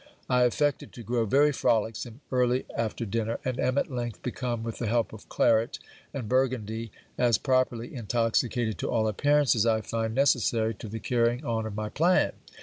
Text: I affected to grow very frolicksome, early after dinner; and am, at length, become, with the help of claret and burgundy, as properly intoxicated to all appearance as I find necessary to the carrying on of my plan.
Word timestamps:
I 0.27 0.45
affected 0.45 0.93
to 0.93 1.03
grow 1.03 1.27
very 1.27 1.51
frolicksome, 1.51 2.21
early 2.31 2.65
after 2.75 3.05
dinner; 3.05 3.39
and 3.45 3.59
am, 3.59 3.77
at 3.77 3.91
length, 3.91 4.23
become, 4.23 4.63
with 4.63 4.79
the 4.79 4.87
help 4.87 5.13
of 5.13 5.29
claret 5.29 5.77
and 6.11 6.27
burgundy, 6.27 6.91
as 7.19 7.37
properly 7.37 7.93
intoxicated 7.93 8.79
to 8.79 8.89
all 8.89 9.07
appearance 9.07 9.55
as 9.55 9.67
I 9.67 9.81
find 9.81 10.15
necessary 10.15 10.73
to 10.73 10.89
the 10.89 10.99
carrying 10.99 11.45
on 11.45 11.67
of 11.67 11.75
my 11.75 11.89
plan. 11.89 12.31